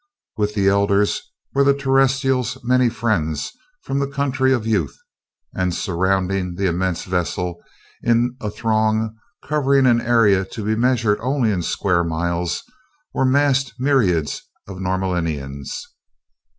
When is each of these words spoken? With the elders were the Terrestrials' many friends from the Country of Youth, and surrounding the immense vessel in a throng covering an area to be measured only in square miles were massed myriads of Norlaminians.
With 0.35 0.55
the 0.55 0.67
elders 0.67 1.31
were 1.53 1.63
the 1.63 1.75
Terrestrials' 1.77 2.57
many 2.63 2.89
friends 2.89 3.51
from 3.83 3.99
the 3.99 4.07
Country 4.09 4.51
of 4.51 4.65
Youth, 4.65 4.97
and 5.53 5.75
surrounding 5.75 6.55
the 6.55 6.65
immense 6.65 7.03
vessel 7.03 7.61
in 8.01 8.35
a 8.41 8.49
throng 8.49 9.15
covering 9.43 9.85
an 9.85 10.01
area 10.01 10.43
to 10.43 10.65
be 10.65 10.75
measured 10.75 11.19
only 11.21 11.51
in 11.51 11.61
square 11.61 12.03
miles 12.03 12.63
were 13.13 13.25
massed 13.25 13.75
myriads 13.77 14.41
of 14.67 14.79
Norlaminians. 14.79 15.69